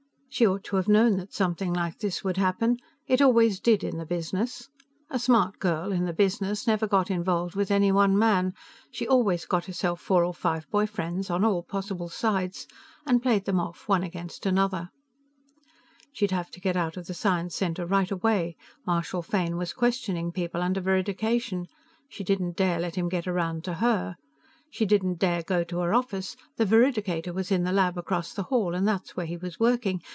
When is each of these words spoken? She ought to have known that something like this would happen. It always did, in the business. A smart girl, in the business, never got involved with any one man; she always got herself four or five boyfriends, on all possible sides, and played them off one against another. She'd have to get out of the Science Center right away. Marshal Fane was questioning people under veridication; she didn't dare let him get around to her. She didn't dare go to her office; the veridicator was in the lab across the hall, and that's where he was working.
She 0.33 0.47
ought 0.47 0.63
to 0.63 0.77
have 0.77 0.87
known 0.87 1.17
that 1.17 1.33
something 1.33 1.73
like 1.73 1.99
this 1.99 2.23
would 2.23 2.37
happen. 2.37 2.77
It 3.05 3.21
always 3.21 3.59
did, 3.59 3.83
in 3.83 3.97
the 3.97 4.05
business. 4.05 4.69
A 5.09 5.19
smart 5.19 5.59
girl, 5.59 5.91
in 5.91 6.05
the 6.05 6.13
business, 6.13 6.65
never 6.65 6.87
got 6.87 7.11
involved 7.11 7.53
with 7.53 7.69
any 7.69 7.91
one 7.91 8.17
man; 8.17 8.53
she 8.89 9.05
always 9.05 9.45
got 9.45 9.65
herself 9.65 9.99
four 9.99 10.23
or 10.23 10.33
five 10.33 10.69
boyfriends, 10.71 11.29
on 11.29 11.43
all 11.43 11.63
possible 11.63 12.07
sides, 12.07 12.65
and 13.05 13.21
played 13.21 13.43
them 13.43 13.59
off 13.59 13.89
one 13.89 14.03
against 14.03 14.45
another. 14.45 14.89
She'd 16.13 16.31
have 16.31 16.49
to 16.51 16.61
get 16.61 16.77
out 16.77 16.95
of 16.95 17.07
the 17.07 17.13
Science 17.13 17.53
Center 17.57 17.85
right 17.85 18.09
away. 18.09 18.55
Marshal 18.87 19.21
Fane 19.21 19.57
was 19.57 19.73
questioning 19.73 20.31
people 20.31 20.61
under 20.61 20.79
veridication; 20.79 21.65
she 22.07 22.23
didn't 22.23 22.55
dare 22.55 22.79
let 22.79 22.95
him 22.95 23.09
get 23.09 23.27
around 23.27 23.65
to 23.65 23.73
her. 23.75 24.15
She 24.69 24.85
didn't 24.85 25.15
dare 25.19 25.43
go 25.43 25.65
to 25.65 25.79
her 25.79 25.93
office; 25.93 26.37
the 26.55 26.63
veridicator 26.65 27.33
was 27.33 27.51
in 27.51 27.65
the 27.65 27.73
lab 27.73 27.97
across 27.97 28.31
the 28.31 28.43
hall, 28.43 28.73
and 28.73 28.87
that's 28.87 29.17
where 29.17 29.25
he 29.25 29.35
was 29.35 29.59
working. 29.59 30.01